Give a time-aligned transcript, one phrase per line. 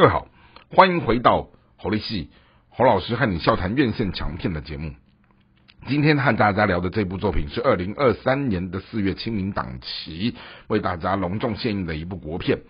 [0.00, 0.28] 各位好，
[0.70, 2.30] 欢迎回到侯立戏
[2.70, 4.94] 侯老师和你笑谈院线强片的节目。
[5.88, 10.34] 今天和大家聊的这部作品是二零二三年的四月清明档期
[10.68, 12.60] 为大家隆重献映的一部国片。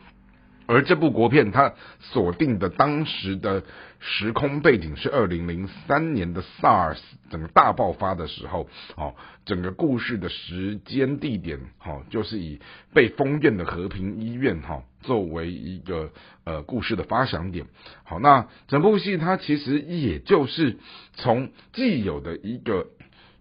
[0.71, 3.65] 而这部国片，它锁定的当时的
[3.99, 12.61] 时空背景是二零零三年的 SARS 整个大爆发的时候，哦，整个故事的时间地点，哦，就是以
[12.95, 16.13] 被封院的和平医院，哈，作为一个
[16.45, 17.67] 呃故事的发想点。
[18.05, 20.79] 好，那整部戏它其实也就是
[21.15, 22.87] 从既有的一个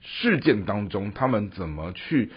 [0.01, 2.31] 事件当中，他们怎么去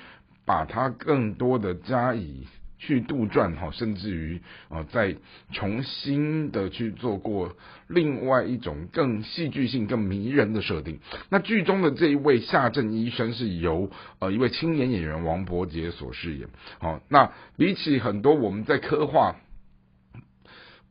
[0.44, 2.46] 把它更多的加以。
[2.84, 5.14] 去杜撰哈，甚至于啊，再
[5.52, 7.54] 重新的去做过
[7.86, 10.98] 另外一种更戏剧性、更迷人的设定。
[11.28, 16.48] 那剧中的这一位夏正医生是由呃一位青年演员王伯杰所饰演。
[16.80, 19.36] 好，那比起很多我们在刻画。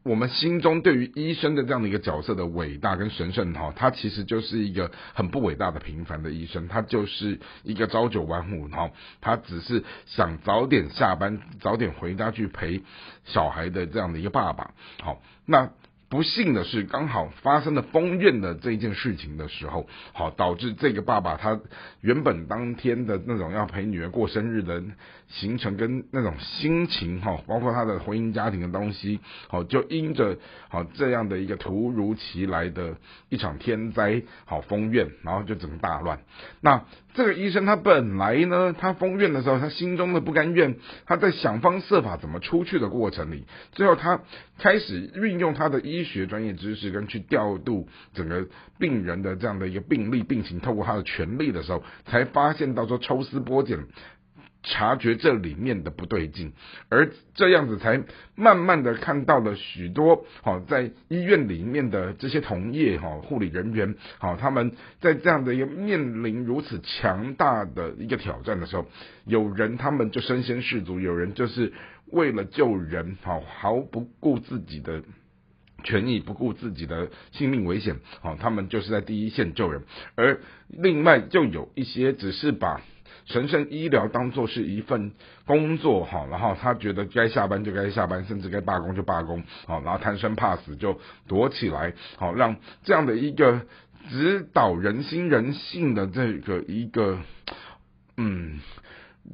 [0.04, 8.90] 我们心中对于医生的这样的一个角色的伟大跟神圣哈，他其实就是一个很不伟大的平凡的医生，他就是一个朝九晚五哈，
[9.22, 12.82] 他只是想早点下班，早点回家去陪
[13.26, 14.72] 小孩的这样的一个爸爸。
[15.02, 15.70] 好，那。
[16.12, 21.58] 不幸的是，刚好发生了封院的这一件事情的时候，好导致这个爸爸他
[22.02, 24.84] 原本当天的那种要陪女儿过生日的
[25.30, 32.98] 行程跟那种心情哈，包括他的婚姻家庭的东西，好就因着好这样的一个突如其来的
[33.30, 36.20] 一场天灾，好封院，然后就整个大乱。
[36.60, 44.20] 那这个医生他本来呢，他封院的时候，他心中的不甘愿，他在想方设法怎么出去的过程里，最后他
[44.60, 46.01] 开始运用他的医。
[46.02, 48.48] 医学专业知识跟去调度整个
[48.80, 53.86] 病人的这样的一个病例病情，透过他的权力的时候，才发现到说抽丝剥茧，
[54.64, 56.54] 察觉这里面的不对劲，
[56.90, 58.04] 而这样子才
[58.36, 68.88] 慢慢的看到了许多好在医院里面的这些同业哈护理人员好他们在这样的一个面临如此强大的一个挑战的时候，
[69.26, 71.74] 有人他们就身先士卒，有人就是
[72.08, 75.04] 为了救人好毫不顾自己的。
[75.84, 79.84] 权益不顾自己的性命危险，哦，他们就是在第一线救人，
[80.16, 82.82] 而另外就有一些只是把
[83.26, 85.12] 神圣医疗当做是一份
[85.46, 93.62] 工作，哈，然后他觉得该下班就该下班，甚至该罢工就罢工，好，然后贪生怕死就躲起来，好，让这样的一个
[94.10, 97.20] 指导人心人性的这个一个，
[98.18, 98.60] 嗯，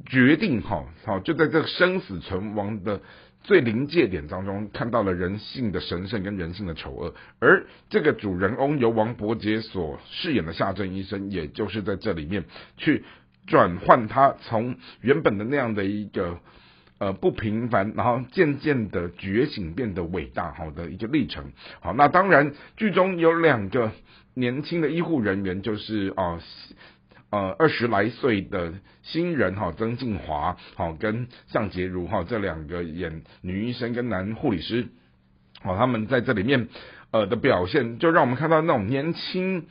[0.05, 3.01] 决定，哈，好，就在这生死存亡的。
[3.47, 12.43] 最临界点当中看到了人性的神圣跟人性的丑恶，而这个主人翁由王伯杰所饰演的夏正医生，也就是在这里面
[12.75, 13.05] 去
[13.45, 16.41] 转换他从原本的那样的一个
[16.97, 21.53] 呃不平凡，然后渐渐的觉醒变得伟大好的一个历程。
[21.79, 23.93] 好，那当然剧中有两个
[24.33, 26.41] 年轻的医护人员，就是啊。
[27.29, 28.73] 呃二十来岁的
[29.03, 34.87] 新人哈，曾静华好跟向洁如哈这两个演女医生跟男护理师，
[35.63, 36.67] 哦，他们在这里面
[37.11, 39.65] 呃的表现，就让我们看到那种年轻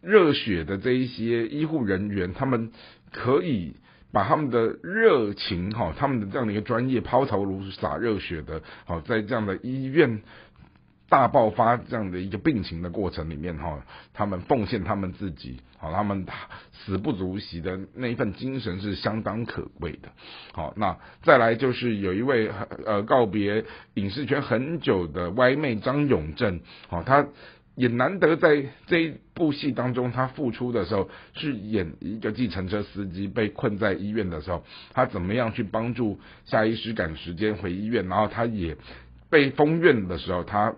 [0.00, 2.70] 热血的这一些医护人员，他们
[3.12, 3.76] 可以
[4.12, 10.22] 把他们的热情哈，他们的这样的一个专业抛头颅洒热血的，好在这样的医院。
[11.14, 13.80] 大爆发这样的一个病情的过程里面哈，
[14.12, 16.26] 他们奉献他们自己，好，他们
[16.72, 20.08] 死不足惜的那一份精神是相当可贵的。
[20.52, 22.50] 好，那再来就是有一位
[22.84, 23.64] 呃告别
[23.94, 26.58] 影视圈很久的歪妹张永正，
[26.88, 27.24] 好，他
[27.76, 38.76] 也难得在这一部戏当中，他复出的时候是演一个计程车司机被困在医院的时候，他怎么样去帮助夏医师赶时间回医院，然后他也。
[39.34, 40.72] 被封院的时候，他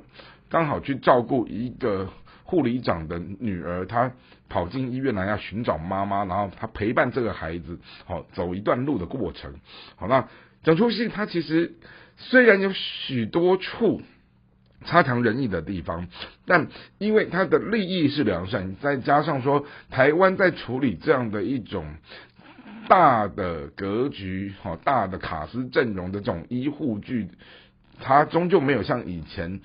[0.48, 2.08] 刚好去照顾一个
[2.42, 4.10] 护理长的女儿，他
[4.48, 9.52] 跑进医院来要寻找妈妈，然后他陪伴这个孩子，好走一段路的过程。
[9.96, 10.26] 好，那
[10.62, 11.74] 整出戏他其实
[12.16, 14.00] 虽然有许多处
[14.86, 16.08] 差强人意的地方，
[16.46, 21.84] 但因为他的利益是良善，再加上说台湾在处理这样的一种
[22.88, 27.28] 大的格局、好大的卡司阵容的这种医护剧。
[28.00, 29.60] 他终究没有像以前，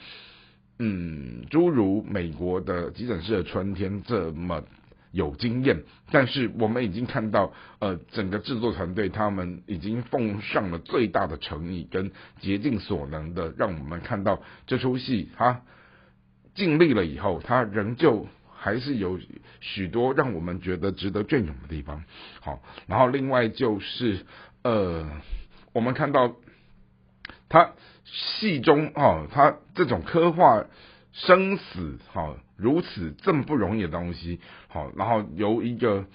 [0.80, 4.64] 嗯，诸如美国的急诊室的春天这么
[5.12, 5.84] 有经验。
[6.12, 15.62] 但是我们已经看到，呃，整个制作团队他们已经奉上了最大的诚意跟竭尽所能的，让我们看到这出戏他
[16.56, 19.20] 尽力了以后，他仍旧还是有
[19.60, 22.04] 许多让我们觉得值得隽永的地方。
[22.40, 24.26] 好，然后另外就是，
[24.64, 25.06] 呃，
[25.74, 26.34] 我们看到。
[27.52, 27.74] 他
[28.06, 30.66] 戏中哦，他这种刻画
[31.12, 34.40] 生死哈，如此这么不容易的东西，
[34.70, 36.06] 好，然后由一个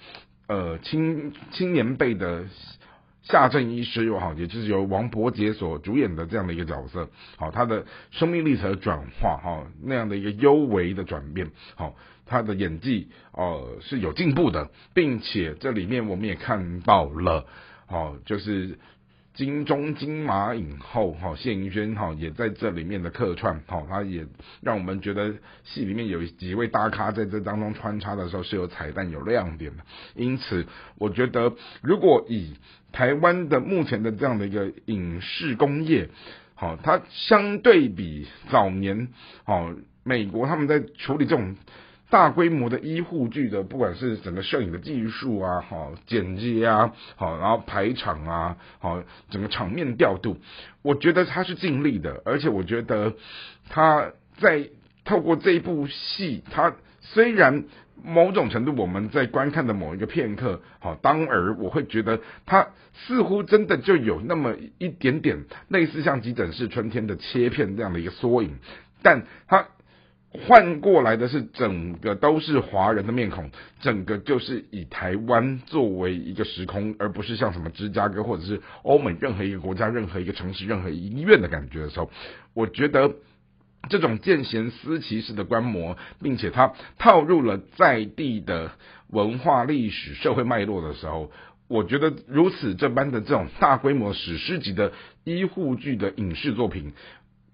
[0.47, 2.43] 呃青青年辈的。
[3.23, 11.93] 夏正医师又好，也就是由王伯杰所主演的这样的一个角色，好，他的生命历程转化，哈，那样的一个幽微的转变，好，
[12.25, 17.45] 他的演技呃是有进步的，并且这里面我们也看到了，
[17.85, 18.79] 好，就是。
[19.37, 24.25] 金钟金马影后哈谢盈萱哈也在这里面的客串哈，他也
[24.61, 25.31] 让我们觉得
[25.63, 29.83] 戏里面有几位大咖在这当中穿插的时候是有彩蛋有亮点的。
[30.15, 30.65] 因此，
[30.97, 31.53] 我觉得
[31.83, 32.55] 如果以
[32.91, 36.09] 台湾的目前的这样的一个影视工业，
[36.55, 39.09] 好，它相对比早年
[39.43, 39.71] 好
[40.03, 41.55] 美国他们在处理这种。
[42.09, 50.37] 大规模的医护剧的，不管是整个摄影的技术啊，好剪辑啊，好然后排场啊，好整个场面调度，
[50.83, 53.13] 我觉得他是尽力的，而且我觉得
[53.69, 54.69] 他在
[55.03, 57.65] 透过这一部戏，他虽然
[58.01, 68.55] 某种程度我们在观看的某一个片刻，好当儿我会觉得他似乎真的就有那么一点点类似像急诊室春天的切片这样的一个缩影，
[69.03, 69.67] 但他。
[70.33, 82.11] 换过来的是整个都是华人的面孔，整个就是以台湾作为一个时空，而不是像什么芝加哥或者是欧美任何一个国家、任何一个城市、任何医院的感觉的时候，
[82.53, 83.15] 我觉得
[83.89, 88.71] 这种见贤思齐式的观摩，并且它套入了在地的
[89.09, 91.31] 文化、历史、社会脉络的时候，
[91.69, 94.91] 我觉得如此这般的这种大规模史诗级的
[95.23, 96.91] 医护剧的影视作品。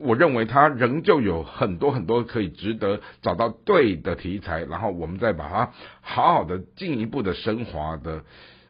[0.03, 5.71] 我认为它仍旧有很多很多可以值得找到对的题材，然后我们再把它
[6.01, 8.23] 好好的进一步的升华的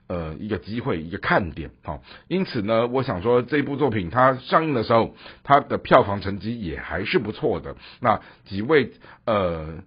[0.08, 7.76] 呃一个机会一个看点好，因此呢，我想说这部作品它上映的时候，它的票房成绩也还是不错的。
[8.00, 8.92] 那几位
[9.26, 9.84] 呃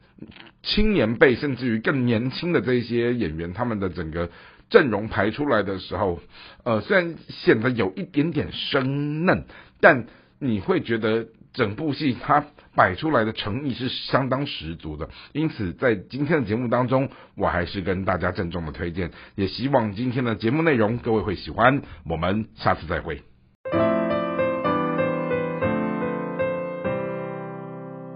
[0.62, 4.30] 青年辈甚至于更年轻的这些演员，他们的整个
[4.68, 6.18] 阵容排出来的时候，
[6.64, 9.44] 呃虽然显得有一点点生嫩，
[9.80, 10.06] 但
[10.38, 12.44] 你会觉得整部戏它
[12.74, 23.22] 摆出来的诚意是相当十足的，因此在今天的节目当中，我还是跟大家郑重的推荐，也希望今天的节目内容各位会喜欢，我们下次再会。